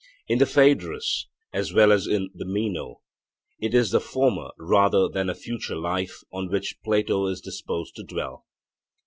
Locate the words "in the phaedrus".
0.27-1.27